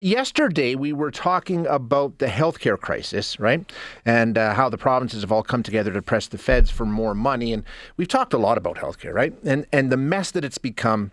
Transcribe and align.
yesterday 0.00 0.74
we 0.74 0.92
were 0.92 1.10
talking 1.10 1.66
about 1.66 2.18
the 2.18 2.26
healthcare 2.26 2.78
crisis, 2.78 3.38
right? 3.38 3.70
And 4.04 4.36
uh, 4.36 4.54
how 4.54 4.68
the 4.68 4.78
provinces 4.78 5.22
have 5.22 5.32
all 5.32 5.42
come 5.42 5.62
together 5.62 5.92
to 5.92 6.02
press 6.02 6.26
the 6.26 6.38
feds 6.38 6.70
for 6.70 6.86
more 6.86 7.14
money. 7.14 7.52
And 7.52 7.64
we've 7.96 8.08
talked 8.08 8.32
a 8.32 8.38
lot 8.38 8.58
about 8.58 8.76
healthcare, 8.76 9.12
right? 9.12 9.34
And 9.44 9.66
and 9.72 9.92
the 9.92 9.96
mess 9.96 10.30
that 10.32 10.44
it's 10.44 10.58
become 10.58 11.12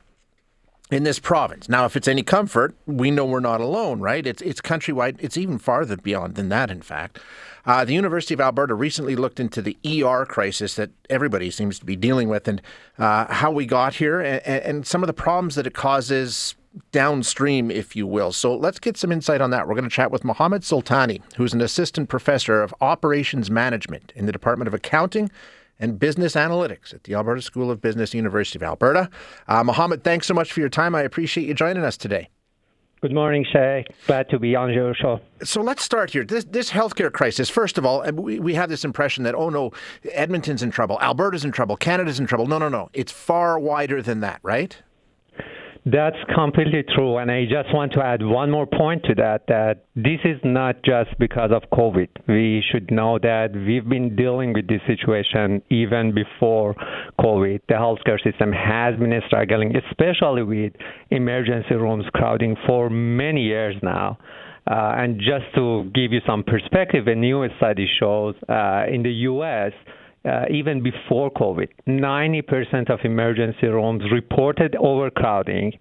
in 0.90 1.04
this 1.04 1.20
province. 1.20 1.68
Now, 1.68 1.84
if 1.84 1.98
it's 1.98 2.08
any 2.08 2.24
comfort, 2.24 2.74
we 2.86 3.12
know 3.12 3.26
we're 3.26 3.42
not 3.42 3.60
alone, 3.60 4.00
right? 4.00 4.26
It's 4.26 4.42
it's 4.42 4.62
countrywide. 4.62 5.18
It's 5.20 5.38
even 5.38 5.58
farther 5.58 5.98
beyond 5.98 6.36
than 6.36 6.50
that, 6.50 6.72
in 6.72 6.82
fact. 6.82 7.20
Uh, 7.66 7.84
the 7.84 7.94
University 7.94 8.34
of 8.34 8.40
Alberta 8.40 8.74
recently 8.74 9.18
looked 9.18 9.42
into 9.42 9.62
the 9.62 9.76
ER 9.86 10.26
crisis 10.26 10.76
that 10.76 10.90
everybody 11.10 11.52
seems 11.52 11.78
to 11.80 11.86
be 11.86 11.98
dealing 11.98 12.30
with, 12.30 12.48
and 12.48 12.62
uh, 12.98 13.26
how 13.26 13.52
we 13.52 13.66
got 13.66 13.96
here, 13.96 14.22
and, 14.22 14.42
and 14.46 14.88
some 14.88 15.04
of 15.04 15.08
the 15.08 15.14
problems 15.14 15.56
that 15.56 15.68
it 15.68 15.74
causes 15.74 16.56
downstream, 16.92 17.70
if 17.72 17.96
you 17.96 18.08
will. 18.08 18.32
So 18.32 18.56
let's 18.56 18.80
get 18.80 18.98
some 18.98 19.12
insight 19.12 19.42
on 19.42 19.50
that. 19.52 19.68
We're 19.68 19.76
going 19.76 19.84
to 19.84 19.90
chat 19.90 20.12
with 20.12 20.24
Mohammed 20.24 20.62
Soltani, 20.62 21.22
who's 21.36 21.54
an 21.54 21.62
assistant 21.62 22.10
professor 22.10 22.62
of 22.62 22.74
operations 22.82 23.52
management 23.52 24.12
in 24.16 24.26
the 24.26 24.32
Department 24.32 24.68
of 24.68 24.74
Accounting 24.74 25.32
and 25.80 26.00
Business 26.00 26.34
Analytics 26.34 26.94
at 26.94 27.04
the 27.04 27.14
Alberta 27.14 27.42
School 27.42 27.70
of 27.70 27.82
Business, 27.82 28.14
University 28.14 28.58
of 28.58 28.64
Alberta. 28.64 29.10
Uh, 29.48 29.64
Mohammed, 29.64 30.04
thanks 30.04 30.28
so 30.28 30.34
much 30.34 30.52
for 30.52 30.60
your 30.60 30.70
time. 30.70 30.96
I 30.96 31.02
appreciate 31.02 31.48
you 31.48 31.54
joining 31.54 31.84
us 31.84 31.98
today. 31.98 32.30
Good 33.00 33.14
morning, 33.14 33.46
Shay. 33.54 33.86
Glad 34.08 34.28
to 34.30 34.40
be 34.40 34.56
on 34.56 34.74
your 34.74 34.96
show. 34.96 35.20
So 35.44 35.62
let's 35.62 35.84
start 35.84 36.10
here. 36.10 36.26
This, 36.26 36.46
this 36.46 36.72
healthcare 36.72 37.14
crisis, 37.14 37.48
first 37.48 37.78
of 37.78 37.86
all, 37.86 38.02
we, 38.12 38.40
we 38.40 38.56
have 38.56 38.70
this 38.70 38.84
impression 38.84 39.24
that, 39.24 39.36
oh 39.36 39.50
no, 39.50 39.72
Edmonton's 40.14 40.64
in 40.64 40.72
trouble, 40.72 41.00
Alberta's 41.00 41.46
in 41.46 41.52
trouble, 41.52 41.78
Canada's 41.78 42.20
in 42.20 42.26
trouble. 42.26 42.48
No, 42.48 42.58
no, 42.58 42.70
no. 42.70 42.90
It's 42.94 43.12
far 43.12 43.60
wider 43.60 44.02
than 44.02 44.22
that, 44.22 44.40
right? 44.42 44.82
That's 45.90 46.18
completely 46.36 46.84
true. 46.96 47.18
And 47.18 47.32
I 47.32 47.46
just 47.46 47.74
want 47.74 47.94
to 47.94 48.04
add 48.04 48.22
one 48.22 48.52
more 48.52 48.66
point 48.66 49.04
to 49.06 49.16
that 49.16 49.48
that 49.48 49.86
this 49.96 50.20
is 50.26 50.38
not 50.44 50.84
just 50.84 51.18
because 51.18 51.52
of 51.54 51.64
COVID. 51.72 52.10
We 52.28 52.62
should 52.70 52.92
know 52.92 53.20
that 53.20 53.54
we've 53.54 53.88
been 53.88 54.14
dealing 54.14 54.52
with 54.52 54.68
this 54.68 54.82
situation 54.86 55.62
even 55.70 56.14
before 56.14 56.76
COVID. 57.22 57.62
The 57.70 57.76
healthcare 57.76 58.22
system 58.22 58.52
has 58.52 59.00
been 59.00 59.18
struggling, 59.28 59.76
especially 59.78 60.44
with 60.44 60.74
emergency 61.10 61.76
rooms 61.76 62.06
crowding 62.14 62.58
for 62.66 62.90
many 62.90 63.44
years 63.44 63.76
now. 63.82 64.18
Uh, 64.70 64.92
and 64.98 65.20
just 65.20 65.46
to 65.56 65.90
give 65.96 66.12
you 66.12 66.20
some 66.28 66.44
perspective, 66.44 67.08
a 67.08 67.16
new 67.16 67.48
study 67.56 67.88
shows 67.98 68.36
uh, 68.50 68.84
in 68.92 69.04
the 69.04 69.14
U.S., 69.32 69.72
uh, 70.26 70.46
even 70.50 70.84
before 70.84 71.32
COVID. 71.32 71.70
90% 71.88 72.90
of 72.90 73.00
emergency 73.04 73.68
rooms 73.68 74.04
reported 74.12 74.76
overcrowding, 74.76 75.78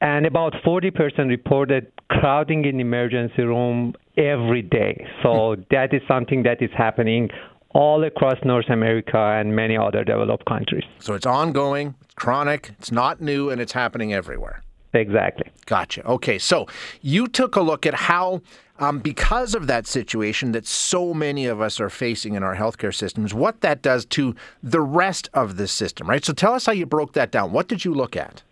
and 0.00 0.26
about 0.26 0.52
40% 0.66 1.28
reported 1.28 1.90
crowding 2.08 2.64
in 2.64 2.80
emergency 2.80 3.42
room 3.42 3.94
every 4.16 4.62
day. 4.62 5.06
So 5.22 5.56
that 5.70 5.94
is 5.94 6.02
something 6.06 6.42
that 6.42 6.60
is 6.62 6.70
happening 6.76 7.30
all 7.70 8.04
across 8.04 8.36
North 8.44 8.70
America 8.70 9.18
and 9.18 9.54
many 9.54 9.76
other 9.76 10.04
developed 10.04 10.44
countries. 10.46 10.84
So 11.00 11.14
it's 11.14 11.26
ongoing, 11.26 11.94
it's 12.02 12.14
chronic, 12.14 12.72
it's 12.78 12.92
not 12.92 13.20
new, 13.20 13.50
and 13.50 13.60
it's 13.60 13.72
happening 13.72 14.12
everywhere. 14.12 14.62
Exactly. 14.92 15.50
Gotcha. 15.66 16.06
Okay, 16.06 16.38
so 16.38 16.68
you 17.02 17.26
took 17.26 17.56
a 17.56 17.60
look 17.60 17.84
at 17.84 17.94
how 17.94 18.42
um, 18.78 18.98
because 18.98 19.54
of 19.54 19.66
that 19.66 19.86
situation 19.86 20.52
that 20.52 20.66
so 20.66 21.14
many 21.14 21.46
of 21.46 21.60
us 21.60 21.80
are 21.80 21.90
facing 21.90 22.34
in 22.34 22.42
our 22.42 22.56
healthcare 22.56 22.94
systems, 22.94 23.32
what 23.32 23.60
that 23.60 23.82
does 23.82 24.04
to 24.06 24.34
the 24.62 24.80
rest 24.80 25.28
of 25.32 25.56
the 25.56 25.68
system, 25.68 26.08
right? 26.08 26.24
So 26.24 26.32
tell 26.32 26.54
us 26.54 26.66
how 26.66 26.72
you 26.72 26.86
broke 26.86 27.12
that 27.12 27.30
down. 27.30 27.52
What 27.52 27.68
did 27.68 27.84
you 27.84 27.94
look 27.94 28.16
at? 28.16 28.42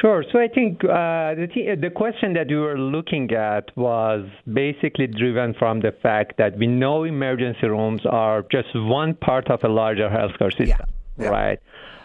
Sure. 0.00 0.24
So 0.32 0.40
I 0.40 0.48
think 0.48 0.84
uh, 0.84 1.34
the, 1.34 1.48
th- 1.52 1.80
the 1.80 1.90
question 1.90 2.32
that 2.34 2.48
we 2.48 2.56
were 2.56 2.78
looking 2.78 3.32
at 3.32 3.74
was 3.76 4.28
basically 4.52 5.06
driven 5.06 5.54
from 5.54 5.80
the 5.80 5.92
fact 6.02 6.36
that 6.38 6.58
we 6.58 6.66
know 6.66 7.04
emergency 7.04 7.68
rooms 7.68 8.02
are 8.04 8.42
just 8.50 8.68
one 8.74 9.14
part 9.14 9.48
of 9.48 9.62
a 9.62 9.68
larger 9.68 10.08
healthcare 10.08 10.50
system, 10.50 10.68
yeah. 10.80 10.95
Yeah. 11.18 11.28
right? 11.28 11.58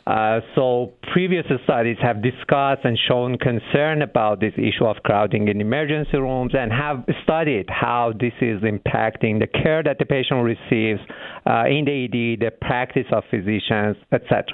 Uh, 0.08 0.40
so 0.56 0.94
previous 1.14 1.46
studies 1.64 1.98
have 2.02 2.24
discussed 2.24 2.82
and 2.84 2.98
shown 3.08 3.38
concern 3.38 4.02
about 4.02 4.40
this 4.40 4.54
issue 4.58 4.86
of 4.86 4.98
crowding 5.04 5.48
in 5.48 5.62
emergency 5.62 6.18
rooms 6.18 6.54
and 6.58 6.72
have 6.72 7.06
studied 7.24 7.68
how 7.70 8.12
this 8.20 8.34
is 8.42 8.62
impacting 8.62 9.40
the 9.40 9.48
care 9.48 9.84
that 9.84 10.00
the 10.00 10.06
patient 10.06 10.44
receives 10.44 11.00
uh, 11.46 11.66
in 11.68 11.86
the 11.86 12.06
ED, 12.06 12.40
the 12.40 12.52
practice 12.62 13.06
of 13.12 13.24
physicians, 13.30 13.96
etc. 14.12 14.46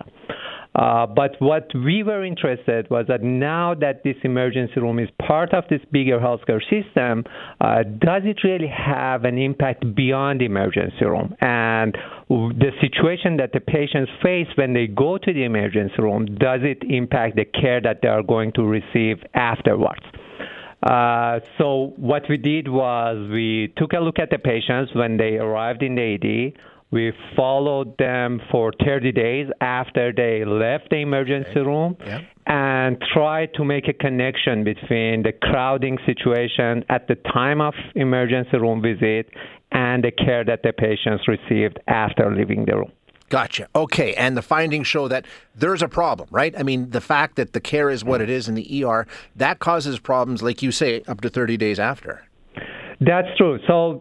Uh, 0.77 1.07
but 1.07 1.35
what 1.39 1.67
we 1.73 2.03
were 2.03 2.23
interested 2.23 2.87
was 2.91 3.05
that 3.07 3.23
now 3.23 3.73
that 3.73 4.03
this 4.03 4.15
emergency 4.23 4.79
room 4.79 4.99
is 4.99 5.09
part 5.25 5.51
of 5.53 5.63
this 5.71 5.81
bigger 5.91 6.19
healthcare 6.19 6.61
system, 6.69 7.23
uh, 7.59 7.81
does 7.81 8.21
it 8.25 8.37
really 8.43 8.67
have 8.67 9.25
an 9.25 9.39
impact 9.39 9.83
beyond 9.95 10.39
the 10.39 10.45
emergency 10.45 11.03
room? 11.03 11.35
And 11.41 11.97
the 12.29 12.71
situation 12.79 13.37
that 13.37 13.53
the 13.53 13.59
patients 13.59 14.11
face 14.21 14.47
when 14.55 14.73
they 14.73 14.85
go 14.85 15.17
to 15.17 15.33
the 15.33 15.43
emergency 15.43 15.95
room, 15.97 16.25
does 16.37 16.61
it 16.61 16.83
impact 16.87 17.37
the 17.37 17.45
care 17.45 17.81
that 17.81 18.01
they 18.03 18.09
are 18.09 18.23
going 18.23 18.51
to 18.53 18.63
receive 18.63 19.17
afterwards? 19.33 20.03
Uh, 20.83 21.39
so 21.57 21.93
what 21.97 22.21
we 22.29 22.37
did 22.37 22.67
was 22.67 23.27
we 23.31 23.73
took 23.77 23.93
a 23.93 23.99
look 23.99 24.19
at 24.19 24.29
the 24.29 24.37
patients 24.37 24.93
when 24.93 25.17
they 25.17 25.37
arrived 25.37 25.81
in 25.81 25.95
the 25.95 26.53
ED 26.53 26.61
we 26.91 27.11
followed 27.35 27.97
them 27.97 28.41
for 28.49 28.71
30 28.85 29.11
days 29.11 29.47
after 29.59 30.13
they 30.13 30.45
left 30.45 30.89
the 30.89 30.97
emergency 30.97 31.59
room 31.59 31.97
yeah. 32.05 32.21
and 32.45 32.97
tried 33.13 33.53
to 33.55 33.65
make 33.65 33.87
a 33.89 33.93
connection 33.93 34.63
between 34.63 35.23
the 35.23 35.33
crowding 35.33 35.97
situation 36.05 36.85
at 36.89 37.07
the 37.07 37.15
time 37.15 37.59
of 37.59 37.73
emergency 37.95 38.57
room 38.57 38.81
visit 38.81 39.29
and 39.71 40.03
the 40.03 40.11
care 40.11 40.45
that 40.45 40.63
the 40.63 40.71
patients 40.71 41.27
received 41.27 41.77
after 41.87 42.33
leaving 42.33 42.65
the 42.65 42.77
room. 42.77 42.91
Gotcha. 43.29 43.67
Okay. 43.75 44.13
And 44.13 44.37
the 44.37 44.41
findings 44.41 44.87
show 44.87 45.09
that 45.09 45.25
there's 45.53 45.81
a 45.81 45.89
problem, 45.89 46.29
right? 46.31 46.57
I 46.57 46.63
mean, 46.63 46.91
the 46.91 47.01
fact 47.01 47.35
that 47.35 47.51
the 47.51 47.59
care 47.59 47.89
is 47.89 48.05
what 48.05 48.21
it 48.21 48.29
is 48.29 48.47
in 48.47 48.55
the 48.55 48.85
ER, 48.85 49.05
that 49.35 49.59
causes 49.59 49.99
problems, 49.99 50.41
like 50.41 50.61
you 50.61 50.71
say, 50.71 51.01
up 51.09 51.19
to 51.21 51.29
30 51.29 51.57
days 51.57 51.79
after. 51.79 52.25
That's 53.01 53.27
true. 53.37 53.59
So 53.67 53.99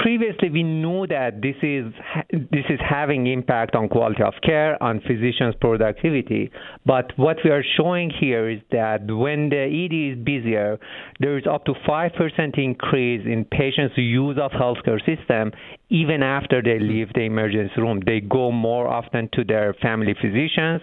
previously 0.00 0.48
we 0.48 0.62
knew 0.62 1.06
that 1.06 1.42
this 1.42 1.56
is 1.62 1.84
this 2.32 2.64
is 2.70 2.80
having 2.80 3.26
impact 3.26 3.74
on 3.74 3.88
quality 3.88 4.22
of 4.22 4.34
care 4.42 4.82
on 4.82 5.00
physicians 5.00 5.54
productivity. 5.60 6.50
But 6.86 7.12
what 7.16 7.36
we 7.44 7.50
are 7.50 7.62
showing 7.76 8.10
here 8.10 8.48
is 8.48 8.60
that 8.72 9.06
when 9.06 9.50
the 9.50 9.64
ed 9.68 9.92
is 9.94 10.24
busier 10.24 10.78
there 11.20 11.36
is 11.36 11.44
up 11.46 11.64
to 11.66 11.74
5% 11.86 12.58
increase 12.58 13.26
in 13.26 13.44
patients 13.44 13.94
use 13.96 14.38
of 14.40 14.52
healthcare 14.52 15.00
system 15.04 15.52
even 15.90 16.22
after 16.22 16.62
they 16.62 16.78
leave 16.78 17.12
the 17.14 17.22
emergency 17.22 17.74
room. 17.76 18.00
They 18.06 18.20
go 18.20 18.50
more 18.50 18.88
often 18.88 19.28
to 19.34 19.44
their 19.44 19.74
family 19.82 20.14
physicians 20.20 20.80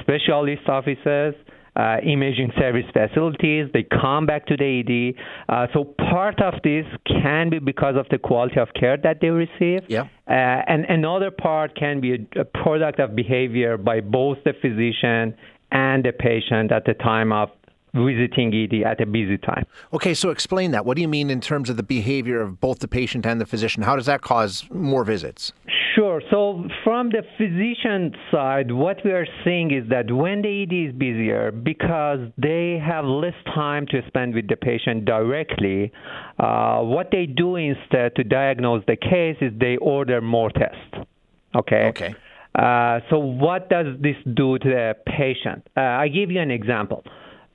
specialist 0.00 0.68
offices 0.68 1.34
uh, 1.76 1.98
imaging 2.02 2.52
service 2.58 2.84
facilities. 2.92 3.68
They 3.72 3.84
come 3.84 4.26
back 4.26 4.46
to 4.46 4.56
the 4.56 4.80
ED. 4.80 5.22
Uh, 5.48 5.66
so 5.74 5.84
part 5.84 6.40
of 6.40 6.54
this 6.64 6.86
can 7.06 7.50
be 7.50 7.58
because 7.58 7.96
of 7.96 8.06
the 8.10 8.18
quality 8.18 8.58
of 8.58 8.68
care 8.78 8.96
that 8.96 9.20
they 9.20 9.28
receive. 9.28 9.82
Yeah. 9.88 10.08
Uh, 10.28 10.32
and 10.32 10.84
another 10.86 11.30
part 11.30 11.76
can 11.76 12.00
be 12.00 12.14
a, 12.14 12.40
a 12.40 12.44
product 12.44 12.98
of 12.98 13.14
behavior 13.14 13.76
by 13.76 14.00
both 14.00 14.38
the 14.44 14.52
physician 14.60 15.34
and 15.70 16.04
the 16.04 16.12
patient 16.12 16.72
at 16.72 16.84
the 16.84 16.94
time 16.94 17.32
of 17.32 17.50
visiting 17.94 18.52
ED 18.54 18.86
at 18.86 19.00
a 19.00 19.06
busy 19.06 19.38
time. 19.38 19.64
Okay, 19.92 20.14
so 20.14 20.30
explain 20.30 20.70
that. 20.72 20.84
What 20.84 20.96
do 20.96 21.02
you 21.02 21.08
mean 21.08 21.30
in 21.30 21.40
terms 21.40 21.70
of 21.70 21.76
the 21.76 21.82
behavior 21.82 22.40
of 22.42 22.60
both 22.60 22.80
the 22.80 22.88
patient 22.88 23.26
and 23.26 23.40
the 23.40 23.46
physician? 23.46 23.82
How 23.82 23.96
does 23.96 24.06
that 24.06 24.20
cause 24.20 24.66
more 24.70 25.04
visits? 25.04 25.52
Sure. 25.96 26.20
So, 26.30 26.68
from 26.84 27.08
the 27.08 27.22
physician 27.38 28.14
side, 28.30 28.70
what 28.70 28.98
we 29.02 29.12
are 29.12 29.26
seeing 29.42 29.70
is 29.72 29.88
that 29.88 30.12
when 30.12 30.42
the 30.42 30.62
ED 30.62 30.90
is 30.90 30.94
busier, 30.94 31.50
because 31.50 32.18
they 32.36 32.78
have 32.84 33.06
less 33.06 33.34
time 33.46 33.86
to 33.86 34.02
spend 34.06 34.34
with 34.34 34.46
the 34.46 34.56
patient 34.56 35.06
directly, 35.06 35.90
uh, 36.38 36.80
what 36.80 37.10
they 37.10 37.24
do 37.24 37.56
instead 37.56 38.14
to 38.16 38.24
diagnose 38.24 38.84
the 38.86 38.96
case 38.96 39.38
is 39.40 39.52
they 39.58 39.78
order 39.78 40.20
more 40.20 40.50
tests. 40.50 41.08
Okay. 41.54 41.86
Okay. 41.86 42.14
Uh, 42.54 43.00
so, 43.08 43.18
what 43.18 43.70
does 43.70 43.86
this 43.98 44.16
do 44.34 44.58
to 44.58 44.68
the 44.68 44.96
patient? 45.06 45.66
Uh, 45.74 45.80
I 45.80 46.08
give 46.08 46.30
you 46.30 46.40
an 46.40 46.50
example. 46.50 47.04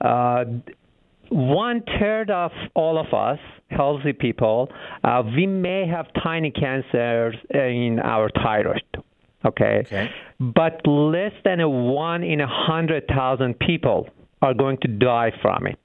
Uh, 0.00 0.44
one 1.32 1.82
third 1.98 2.30
of 2.30 2.50
all 2.74 2.98
of 2.98 3.12
us 3.14 3.38
healthy 3.70 4.12
people, 4.12 4.68
uh, 5.02 5.22
we 5.34 5.46
may 5.46 5.86
have 5.86 6.06
tiny 6.22 6.50
cancers 6.50 7.34
in 7.50 7.98
our 8.02 8.30
thyroid. 8.42 8.82
Okay? 9.44 9.82
okay. 9.86 10.10
But 10.38 10.86
less 10.86 11.32
than 11.44 11.60
a 11.60 11.68
one 11.68 12.22
in 12.22 12.40
a 12.40 12.46
hundred 12.46 13.08
thousand 13.08 13.58
people 13.58 14.08
are 14.40 14.54
going 14.54 14.78
to 14.82 14.88
die 14.88 15.32
from 15.40 15.66
it. 15.66 15.78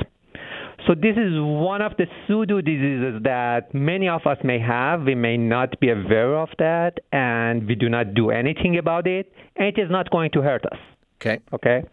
So 0.85 0.93
this 0.93 1.17
is 1.17 1.33
one 1.35 1.81
of 1.81 1.93
the 1.97 2.05
pseudo 2.27 2.61
diseases 2.61 3.21
that 3.23 3.73
many 3.73 4.07
of 4.07 4.21
us 4.25 4.37
may 4.43 4.59
have. 4.59 5.03
We 5.03 5.15
may 5.15 5.35
not 5.35 5.79
be 5.79 5.89
aware 5.89 6.37
of 6.37 6.49
that, 6.59 6.99
and 7.11 7.67
we 7.67 7.75
do 7.75 7.89
not 7.89 8.13
do 8.13 8.29
anything 8.29 8.77
about 8.77 9.07
it, 9.07 9.31
and 9.55 9.67
it 9.67 9.81
is 9.81 9.89
not 9.89 10.09
going 10.11 10.31
to 10.31 10.41
hurt 10.41 10.65
us. 10.65 10.77
Okay. 11.19 11.39
Okay. 11.53 11.83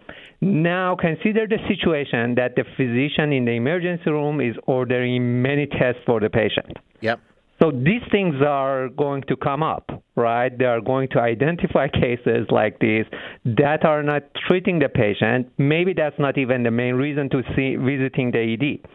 Now 0.41 0.97
consider 0.97 1.47
the 1.47 1.59
situation 1.69 2.35
that 2.35 2.57
the 2.57 2.65
physician 2.77 3.33
in 3.33 3.47
the 3.47 3.53
emergency 3.53 4.11
room 4.11 4.41
is 4.41 4.55
ordering 4.67 5.41
many 5.41 5.67
tests 5.67 6.03
for 6.05 6.21
the 6.21 6.29
patient. 6.29 6.77
Yep. 7.01 7.21
So 7.63 7.71
these 7.71 8.03
things 8.11 8.35
are 8.47 8.89
going 8.89 9.23
to 9.29 9.37
come 9.37 9.63
up, 9.63 9.91
right? 10.17 10.57
They 10.57 10.65
are 10.65 10.81
going 10.81 11.09
to 11.11 11.21
identify 11.21 11.89
cases 12.03 12.47
like 12.51 12.79
this 12.81 13.07
that 13.45 13.85
are 13.85 14.03
not 14.03 14.23
treating 14.47 14.81
the 14.81 14.89
patient. 14.89 15.51
Maybe 15.57 15.95
that's 15.95 16.19
not 16.19 16.37
even 16.37 16.63
the 16.65 16.71
main 16.71 16.95
reason 16.95 17.31
to 17.31 17.43
see 17.57 17.77
visiting 17.77 18.33
the 18.33 18.55
ED. 18.55 18.89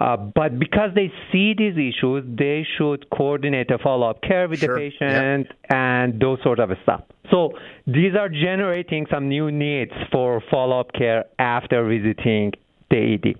Uh, 0.00 0.16
but 0.16 0.58
because 0.58 0.90
they 0.94 1.12
see 1.30 1.54
these 1.56 1.74
issues, 1.76 2.24
they 2.26 2.66
should 2.78 3.08
coordinate 3.10 3.70
a 3.70 3.78
follow-up 3.78 4.22
care 4.22 4.48
with 4.48 4.60
Sure. 4.60 4.74
the 4.74 4.90
patient 4.90 5.48
and 5.68 6.18
those 6.18 6.38
sort 6.42 6.58
of 6.60 6.70
stuff. 6.82 7.02
So 7.30 7.52
these 7.86 8.14
are 8.18 8.28
generating 8.28 9.06
some 9.10 9.28
new 9.28 9.50
needs 9.50 9.92
for 10.10 10.40
follow-up 10.50 10.92
care 10.94 11.26
after 11.38 11.84
visiting 11.84 12.52
the 12.90 12.96
ED. 13.14 13.34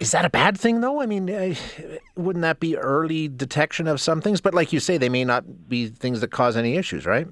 Is 0.00 0.12
that 0.12 0.24
a 0.24 0.30
bad 0.30 0.56
thing, 0.58 0.80
though? 0.80 1.00
I 1.00 1.06
mean, 1.06 1.28
uh, 1.28 1.54
wouldn't 2.16 2.42
that 2.42 2.60
be 2.60 2.76
early 2.76 3.26
detection 3.28 3.88
of 3.88 4.00
some 4.00 4.20
things? 4.20 4.40
But 4.40 4.54
like 4.54 4.72
you 4.72 4.78
say, 4.80 4.96
they 4.96 5.08
may 5.08 5.24
not 5.24 5.68
be 5.68 5.86
things 5.88 6.20
that 6.20 6.30
cause 6.30 6.56
any 6.56 6.76
issues, 6.76 7.04
right? 7.06 7.26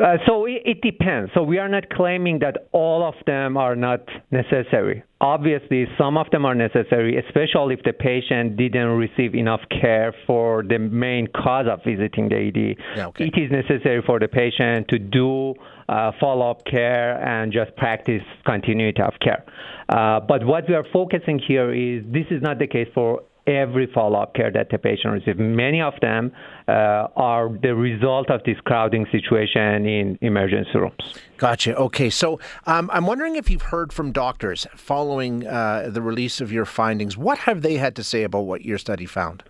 Uh, 0.00 0.16
so 0.26 0.44
it, 0.46 0.62
it 0.64 0.80
depends. 0.80 1.32
So 1.34 1.42
we 1.42 1.58
are 1.58 1.68
not 1.68 1.90
claiming 1.90 2.38
that 2.40 2.68
all 2.72 3.02
of 3.02 3.14
them 3.26 3.56
are 3.56 3.74
not 3.74 4.00
necessary. 4.30 5.02
Obviously, 5.20 5.86
some 5.98 6.16
of 6.16 6.30
them 6.30 6.44
are 6.44 6.54
necessary, 6.54 7.18
especially 7.18 7.74
if 7.74 7.82
the 7.82 7.92
patient 7.92 8.56
didn't 8.56 8.90
receive 8.90 9.34
enough 9.34 9.60
care 9.68 10.14
for 10.28 10.62
the 10.62 10.78
main 10.78 11.26
cause 11.26 11.66
of 11.68 11.80
visiting 11.84 12.28
the 12.28 12.36
ED. 12.36 12.76
Yeah, 12.96 13.06
okay. 13.08 13.24
It 13.24 13.34
is 13.36 13.50
necessary 13.50 14.00
for 14.06 14.20
the 14.20 14.28
patient 14.28 14.86
to 14.88 14.98
do 15.00 15.54
uh, 15.88 16.12
follow-up 16.20 16.64
care 16.66 17.20
and 17.24 17.52
just 17.52 17.74
practice 17.76 18.22
continuity 18.46 19.02
of 19.02 19.14
care. 19.20 19.44
Uh, 19.88 20.20
but 20.20 20.44
what 20.44 20.68
we 20.68 20.74
are 20.74 20.86
focusing 20.92 21.40
here 21.40 21.72
is 21.72 22.04
this 22.12 22.26
is 22.30 22.40
not 22.40 22.60
the 22.60 22.68
case 22.68 22.88
for 22.94 23.22
every 23.48 23.86
follow-up 23.92 24.34
care 24.34 24.52
that 24.52 24.68
the 24.70 24.78
patient 24.78 25.14
receives. 25.14 25.38
Many 25.38 25.80
of 25.80 25.94
them 26.00 26.32
uh, 26.68 27.08
are 27.16 27.48
the 27.62 27.74
result 27.74 28.30
of 28.30 28.42
this 28.44 28.58
crowding 28.64 29.06
situation 29.10 29.86
in 29.86 30.18
emergency 30.20 30.70
rooms. 30.74 31.14
Gotcha. 31.38 31.74
Okay. 31.76 32.10
So 32.10 32.38
um, 32.66 32.90
I'm 32.92 33.06
wondering 33.06 33.36
if 33.36 33.50
you've 33.50 33.62
heard 33.62 33.92
from 33.92 34.12
doctors 34.12 34.66
following 34.76 35.46
uh, 35.46 35.88
the 35.90 36.02
release 36.02 36.40
of 36.40 36.52
your 36.52 36.64
findings. 36.64 37.16
What 37.16 37.38
have 37.38 37.62
they 37.62 37.74
had 37.74 37.96
to 37.96 38.04
say 38.04 38.22
about 38.22 38.40
what 38.40 38.64
your 38.64 38.78
study 38.78 39.06
found? 39.06 39.42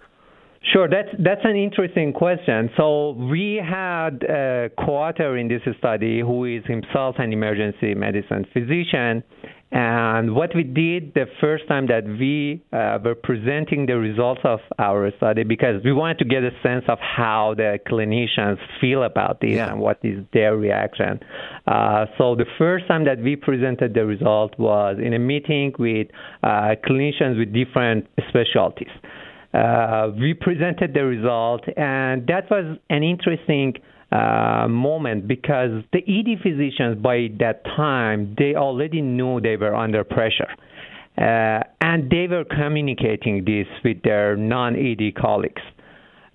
Sure, 0.63 0.89
that's 0.89 1.09
that's 1.19 1.41
an 1.45 1.57
interesting 1.57 2.13
question. 2.13 2.69
So 2.77 3.13
we 3.13 3.63
had 3.65 4.23
a 4.25 4.71
co-author 4.77 5.37
in 5.37 5.49
this 5.49 5.63
study 5.79 6.21
who 6.21 6.45
is 6.45 6.65
himself 6.67 7.17
an 7.19 7.33
emergency 7.33 7.95
medicine 7.95 8.45
physician, 8.53 9.23
and 9.71 10.35
what 10.35 10.55
we 10.57 10.65
did 10.65 11.15
the 11.15 11.27
first 11.41 11.69
time 11.69 11.87
that 11.87 12.05
we 12.05 12.61
uh, 12.73 12.99
were 13.05 13.15
presenting 13.15 13.87
the 13.87 13.99
results 13.99 14.41
of 14.45 14.59
our 14.79 15.13
study, 15.17 15.45
because 15.45 15.83
we 15.85 15.93
wanted 15.93 16.19
to 16.19 16.25
get 16.25 16.43
a 16.43 16.51
sense 16.63 16.85
of 16.89 16.99
how 16.99 17.55
the 17.57 17.79
clinicians 17.87 18.59
feel 18.81 19.05
about 19.05 19.41
this 19.41 19.53
Yeah. 19.53 19.71
and 19.71 19.81
what 19.81 20.01
is 20.03 20.25
their 20.33 20.57
reaction. 20.57 21.21
Uh, 21.67 22.07
so 22.19 22.35
the 22.35 22.47
first 22.59 22.89
time 22.89 23.05
that 23.05 23.21
we 23.21 23.37
presented 23.37 23.95
the 23.95 24.05
result 24.05 24.59
was 24.59 24.97
in 24.99 25.15
a 25.15 25.19
meeting 25.19 25.73
with 25.79 26.09
uh, 26.43 26.75
clinicians 26.85 27.39
with 27.39 27.53
different 27.53 28.07
specialties 28.29 28.91
uh, 29.55 30.11
we 30.19 30.35
presented 30.35 30.93
the 30.95 31.05
result, 31.05 31.63
and 31.77 32.27
that 32.27 32.51
was 32.51 32.79
an 32.91 33.03
interesting 33.03 33.75
uh, 34.13 34.67
moment 34.69 35.27
because 35.27 35.83
the 35.93 35.99
ED 35.99 36.41
physicians 36.43 37.01
by 37.03 37.29
that 37.39 37.65
time 37.65 38.35
they 38.39 38.55
already 38.55 39.01
knew 39.01 39.41
they 39.41 39.57
were 39.57 39.75
under 39.75 40.05
pressure, 40.05 40.49
uh, 41.17 41.63
and 41.81 42.11
they 42.11 42.27
were 42.27 42.45
communicating 42.45 43.45
this 43.45 43.67
with 43.85 44.03
their 44.03 44.37
non-ED 44.37 45.15
colleagues. 45.15 45.63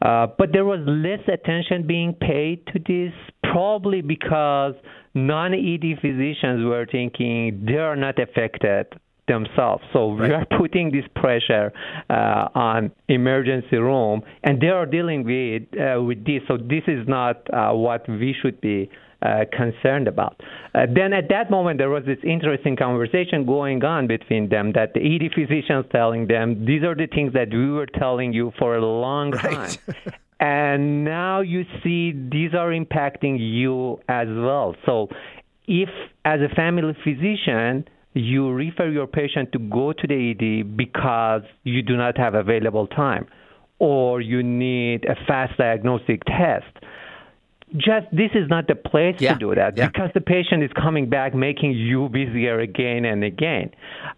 Uh, 0.01 0.27
but 0.38 0.51
there 0.51 0.66
was 0.66 0.80
less 0.86 1.21
attention 1.33 1.88
being 1.88 2.13
paid 2.13 2.66
to 2.68 2.80
this, 2.80 3.13
probably 3.44 4.01
because 4.01 4.74
non 5.13 5.54
ED 5.54 6.00
physicians 6.01 6.66
were 6.66 6.86
thinking 6.92 7.63
they 7.66 7.77
are 7.77 7.95
not 7.95 8.19
affected 8.19 8.88
themselves. 9.28 9.84
So 9.94 10.14
we 10.14 10.31
are 10.31 10.46
putting 10.58 10.92
this 10.92 11.06
pressure 11.16 11.72
uh, 12.10 12.50
on 12.56 12.92
emergency 13.08 13.78
room, 13.78 14.22
and 14.44 14.62
they 14.62 14.68
are 14.68 14.86
dealing 14.86 15.24
with 15.24 15.64
uh, 15.80 16.02
with 16.02 16.25
this. 16.25 16.42
So 16.48 16.58
this 16.58 16.84
is 16.88 17.08
not 17.08 17.48
uh, 17.54 17.74
what 17.74 18.08
we 18.08 18.36
should 18.42 18.60
be 18.62 18.90
uh, 19.22 19.46
concerned 19.52 20.08
about. 20.08 20.42
Uh, 20.75 20.86
then 20.94 21.14
at 21.14 21.30
that 21.30 21.50
moment, 21.50 21.78
there 21.78 21.90
was 21.90 22.04
this 22.06 22.18
interesting 22.24 22.75
conversation 22.75 23.46
going 23.46 23.84
on 23.84 24.08
between 24.08 24.50
them 24.50 24.74
that 24.74 24.94
the 24.94 25.00
ED 25.00 25.31
physicians 25.34 25.86
telling 25.92 26.28
them 26.28 26.66
these 26.66 26.84
are 26.84 26.96
the 26.96 27.08
things 27.08 27.31
that 27.34 27.50
we 27.50 27.69
were 27.69 27.86
telling 27.86 28.34
you 28.34 28.52
for 28.60 28.76
a 28.76 28.86
long 28.86 29.31
time. 29.31 29.72
And 30.40 31.06
now 31.06 31.40
you 31.40 31.64
see 31.81 32.12
these 32.12 32.54
are 32.54 32.72
impacting 32.72 33.38
you 33.40 34.02
as 34.10 34.28
well. 34.28 34.76
So 34.86 35.08
if 35.68 35.88
as 36.26 36.42
a 36.42 36.54
family 36.54 36.94
physician, 37.02 37.88
you 38.13 38.51
refer 38.51 38.89
your 38.89 39.07
patient 39.07 39.51
to 39.51 39.60
go 39.60 39.94
to 39.94 40.07
the 40.07 40.31
ED 40.31 40.77
because 40.77 41.42
you 41.63 41.81
do 41.81 41.98
not 41.98 42.18
have 42.18 42.36
available 42.36 42.88
time 42.88 43.27
or 43.80 44.21
you 44.21 44.44
need 44.44 45.06
a 45.06 45.15
fast 45.25 45.57
diagnostic 45.57 46.24
test 46.25 46.65
just 47.77 48.06
this 48.12 48.30
is 48.36 48.48
not 48.50 48.68
the 48.68 48.75
place 48.75 49.15
Yeah, 49.19 49.33
to 49.33 49.39
do 49.39 49.56
that 49.56 49.75
yeah. 49.75 49.88
because 49.88 50.12
the 50.13 50.21
patient 50.21 50.63
is 50.63 50.69
coming 50.80 51.10
back 51.10 51.33
making 51.33 51.71
you 51.71 52.07
busier 52.10 52.60
again 52.60 53.06
and 53.06 53.24
again. 53.24 53.71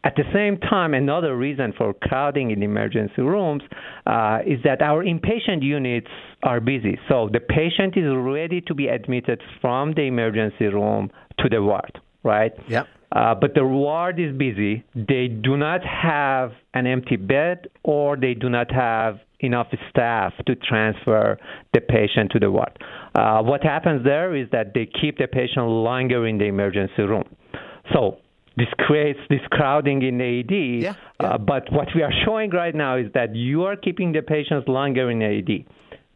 At 0.03 0.15
the 0.15 0.23
same 0.33 0.57
time, 0.57 0.93
another 0.93 1.37
reason 1.37 1.73
for 1.77 1.93
crowding 1.93 2.51
in 2.51 2.61
emergency 2.63 3.21
rooms 3.21 3.63
uh, 4.05 4.39
is 4.45 4.59
that 4.63 4.81
our 4.81 5.03
inpatient 5.03 5.63
units 5.63 6.07
are 6.43 6.59
busy. 6.59 6.99
So 7.07 7.29
the 7.31 7.39
patient 7.39 7.95
is 7.95 8.05
ready 8.13 8.61
to 8.61 8.73
be 8.73 8.87
admitted 8.87 9.41
from 9.61 9.93
the 9.93 10.01
emergency 10.01 10.65
room 10.65 11.09
to 11.39 11.49
the 11.49 11.61
ward, 11.63 11.99
right? 12.23 12.51
Yep. 12.67 12.87
Uh, 13.15 13.33
but 13.33 13.55
the 13.55 13.65
ward 13.65 14.19
is 14.19 14.35
busy. 14.37 14.83
They 14.93 15.27
do 15.27 15.55
not 15.55 15.81
have 15.85 16.51
an 16.73 16.85
empty 16.85 17.15
bed 17.15 17.69
or 17.83 18.17
they 18.17 18.33
do 18.33 18.49
not 18.49 18.69
have 18.71 19.19
enough 19.39 19.67
staff 19.89 20.33
to 20.45 20.55
transfer 20.55 21.37
the 21.73 21.79
patient 21.79 22.31
to 22.31 22.39
the 22.39 22.51
ward. 22.51 22.77
Uh, 23.15 23.41
what 23.41 23.63
happens 23.63 24.03
there 24.03 24.35
is 24.35 24.47
that 24.51 24.73
they 24.73 24.85
keep 25.01 25.17
the 25.17 25.27
patient 25.27 25.65
longer 25.65 26.27
in 26.27 26.37
the 26.37 26.45
emergency 26.45 27.03
room. 27.03 27.23
So 27.93 28.17
this 28.57 28.67
creates 28.79 29.19
this 29.29 29.41
crowding 29.49 30.01
in 30.01 30.17
the 30.17 30.39
ED. 30.39 30.83
Yeah, 30.83 30.93
yeah. 31.21 31.27
Uh, 31.27 31.37
but 31.37 31.71
what 31.71 31.87
we 31.95 32.01
are 32.01 32.13
showing 32.25 32.49
right 32.51 32.75
now 32.75 32.97
is 32.97 33.07
that 33.13 33.33
you 33.35 33.63
are 33.63 33.75
keeping 33.77 34.11
the 34.11 34.21
patients 34.21 34.67
longer 34.67 35.09
in 35.09 35.21
ED, 35.21 35.65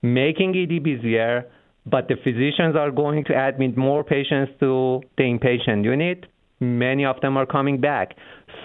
making 0.01 0.55
ED 0.55 0.83
busier, 0.83 1.45
but 1.85 2.07
the 2.07 2.15
physicians 2.23 2.75
are 2.75 2.91
going 2.91 3.23
to 3.25 3.47
admit 3.47 3.77
more 3.77 4.03
patients 4.03 4.51
to 4.59 5.01
the 5.17 5.23
inpatient 5.23 5.83
unit. 5.83 6.25
Many 6.59 7.05
of 7.05 7.19
them 7.21 7.37
are 7.37 7.45
coming 7.45 7.79
back. 7.79 8.15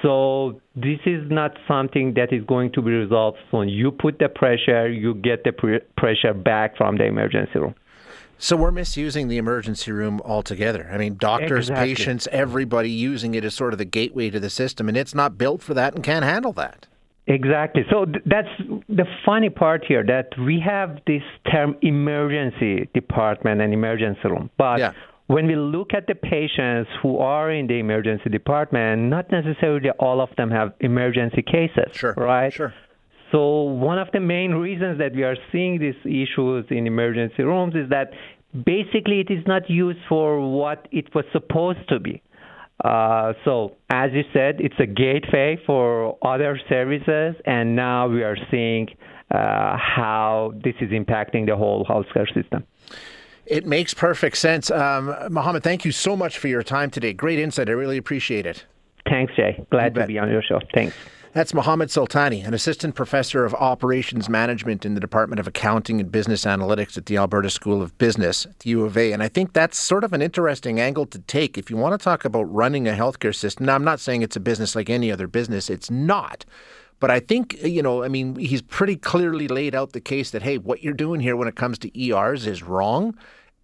So 0.02 0.60
this 0.74 0.98
is 1.06 1.30
not 1.30 1.56
something 1.68 2.14
that 2.14 2.32
is 2.32 2.44
going 2.44 2.72
to 2.72 2.82
be 2.82 2.90
resolved 2.90 3.38
soon. 3.50 3.68
You 3.68 3.90
put 3.90 4.18
the 4.18 4.28
pressure, 4.28 4.88
you 4.88 5.14
get 5.14 5.44
the 5.44 5.52
pre- 5.52 5.80
pressure 5.96 6.34
back 6.34 6.76
from 6.76 6.98
the 6.98 7.04
emergency 7.04 7.58
room. 7.58 7.74
So 8.36 8.56
we're 8.56 8.72
misusing 8.72 9.28
the 9.28 9.38
emergency 9.38 9.92
room 9.92 10.20
altogether. 10.24 10.90
I 10.92 10.98
mean, 10.98 11.16
doctors, 11.18 11.68
Exactly. 11.70 11.94
patients, 11.94 12.28
everybody 12.32 12.90
using 12.90 13.34
it 13.34 13.44
as 13.44 13.54
sort 13.54 13.72
of 13.72 13.78
the 13.78 13.84
gateway 13.84 14.28
to 14.30 14.40
the 14.40 14.50
system, 14.50 14.88
and 14.88 14.96
it's 14.96 15.14
not 15.14 15.38
built 15.38 15.62
for 15.62 15.72
that 15.74 15.94
and 15.94 16.02
can't 16.02 16.24
handle 16.24 16.52
that. 16.54 16.86
Exactly. 17.28 17.86
So 17.90 18.04
th- 18.04 18.22
that's 18.26 18.48
the 18.88 19.06
funny 19.24 19.48
part 19.48 19.84
here 19.86 20.02
that 20.04 20.28
we 20.38 20.60
have 20.60 21.00
this 21.06 21.22
term 21.50 21.76
emergency 21.80 22.88
department 22.92 23.62
and 23.62 23.72
emergency 23.72 24.20
room. 24.24 24.50
But 24.58 24.78
Yeah. 24.80 24.92
When 25.26 25.46
we 25.46 25.56
look 25.56 25.94
at 25.94 26.06
the 26.06 26.14
patients 26.14 26.90
who 27.02 27.18
are 27.18 27.50
in 27.50 27.66
the 27.66 27.78
emergency 27.78 28.28
department, 28.28 29.02
not 29.02 29.30
necessarily 29.30 29.90
all 29.98 30.20
of 30.20 30.28
them 30.36 30.50
have 30.50 30.74
emergency 30.80 31.42
cases. 31.42 31.92
Sure. 31.92 32.14
Right? 32.16 32.52
Sure. 32.52 32.74
So 33.32 33.62
one 33.62 33.98
of 33.98 34.08
the 34.12 34.20
main 34.20 34.52
reasons 34.52 34.98
that 34.98 35.14
we 35.14 35.24
are 35.24 35.36
seeing 35.50 35.78
these 35.80 35.96
issues 36.04 36.66
in 36.70 36.86
emergency 36.86 37.42
rooms 37.42 37.74
is 37.74 37.88
that 37.90 38.12
basically 38.64 39.20
it 39.20 39.30
is 39.30 39.44
not 39.46 39.68
used 39.68 39.98
for 40.08 40.40
what 40.40 40.86
it 40.92 41.12
was 41.14 41.24
supposed 41.32 41.88
to 41.88 41.98
be. 41.98 42.22
Uh, 42.84 43.32
so 43.44 43.76
as 43.88 44.10
you 44.12 44.22
said, 44.32 44.60
it's 44.60 44.78
a 44.78 44.86
gateway 44.86 45.58
for 45.64 46.18
other 46.22 46.60
services, 46.68 47.34
and 47.46 47.74
now 47.74 48.08
we 48.08 48.22
are 48.22 48.36
seeing 48.50 48.88
uh, 49.30 49.76
how 49.76 50.52
this 50.62 50.74
is 50.80 50.90
impacting 50.90 51.46
the 51.46 51.56
whole 51.56 51.84
healthcare 51.86 52.26
system. 52.34 52.64
It 53.46 53.66
makes 53.66 53.92
perfect 53.92 54.38
sense. 54.38 54.70
Um, 54.70 55.14
Mohammed, 55.30 55.62
thank 55.62 55.84
you 55.84 55.92
so 55.92 56.16
much 56.16 56.38
for 56.38 56.48
your 56.48 56.62
time 56.62 56.90
today. 56.90 57.12
Great 57.12 57.38
insight. 57.38 57.68
I 57.68 57.72
really 57.72 57.98
appreciate 57.98 58.46
it. 58.46 58.64
Thanks, 59.08 59.34
Jay. 59.36 59.64
Glad 59.70 59.94
to 59.94 60.06
be 60.06 60.18
on 60.18 60.30
your 60.30 60.42
show. 60.42 60.60
Thanks. 60.72 60.96
That's 61.34 61.52
Mohammed 61.52 61.88
Soltani, 61.88 62.46
an 62.46 62.54
assistant 62.54 62.94
professor 62.94 63.44
of 63.44 63.54
operations 63.54 64.28
management 64.28 64.86
in 64.86 64.94
the 64.94 65.00
Department 65.00 65.40
of 65.40 65.48
Accounting 65.48 66.00
and 66.00 66.10
Business 66.10 66.44
Analytics 66.44 66.96
at 66.96 67.06
the 67.06 67.16
Alberta 67.16 67.50
School 67.50 67.82
of 67.82 67.98
Business 67.98 68.46
at 68.46 68.60
the 68.60 68.70
U 68.70 68.84
of 68.84 68.96
A. 68.96 69.10
And 69.10 69.20
I 69.20 69.26
think 69.26 69.52
that's 69.52 69.76
sort 69.76 70.04
of 70.04 70.12
an 70.12 70.22
interesting 70.22 70.78
angle 70.78 71.06
to 71.06 71.18
take 71.18 71.58
if 71.58 71.70
you 71.70 71.76
want 71.76 71.98
to 71.98 72.02
talk 72.02 72.24
about 72.24 72.44
running 72.44 72.86
a 72.86 72.92
healthcare 72.92 73.34
system. 73.34 73.66
Now, 73.66 73.74
I'm 73.74 73.82
not 73.82 73.98
saying 73.98 74.22
it's 74.22 74.36
a 74.36 74.40
business 74.40 74.76
like 74.76 74.88
any 74.88 75.10
other 75.10 75.26
business, 75.26 75.68
it's 75.70 75.90
not. 75.90 76.44
But 77.04 77.10
I 77.10 77.20
think, 77.20 77.62
you 77.62 77.82
know, 77.82 78.02
I 78.02 78.08
mean, 78.08 78.34
he's 78.36 78.62
pretty 78.62 78.96
clearly 78.96 79.46
laid 79.46 79.74
out 79.74 79.92
the 79.92 80.00
case 80.00 80.30
that, 80.30 80.40
hey, 80.40 80.56
what 80.56 80.82
you're 80.82 80.94
doing 80.94 81.20
here 81.20 81.36
when 81.36 81.48
it 81.48 81.54
comes 81.54 81.78
to 81.80 82.02
ERs 82.02 82.46
is 82.46 82.62
wrong 82.62 83.14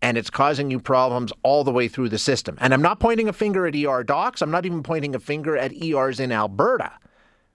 and 0.03 0.19
it's 0.19 0.29
causing 0.29 0.71
you 0.71 0.79
problems 0.79 1.33
all 1.43 1.65
the 1.65 1.73
way 1.73 1.89
through 1.89 2.11
the 2.11 2.19
system. 2.19 2.59
And 2.61 2.75
I'm 2.75 2.83
not 2.83 3.01
pointing 3.01 3.31
a 3.31 3.33
finger 3.33 3.67
at 3.67 3.75
ER 3.75 4.05
docs. 4.05 4.43
I'm 4.43 4.51
not 4.51 4.67
even 4.67 4.83
pointing 4.83 5.15
a 5.15 5.19
finger 5.19 5.57
at 5.57 5.73
ERs 5.73 6.21
in 6.21 6.33
Alberta. 6.33 6.93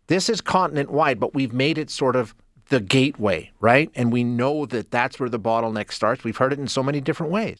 This 0.08 0.28
is 0.28 0.42
continent 0.42 0.90
wide, 0.90 1.20
but 1.20 1.36
we've 1.36 1.54
made 1.54 1.78
it 1.78 1.92
sort 1.92 2.16
of 2.16 2.34
the 2.70 2.80
gateway, 2.80 3.52
right? 3.60 3.92
And 3.94 4.12
we 4.12 4.24
know 4.24 4.66
that 4.66 4.90
that's 4.90 5.20
where 5.20 5.30
the 5.30 5.40
bottleneck 5.40 5.92
starts. 5.92 6.24
We've 6.24 6.38
heard 6.38 6.52
it 6.52 6.58
in 6.58 6.68
so 6.68 6.82
many 6.82 7.00
different 7.00 7.32
ways. 7.32 7.60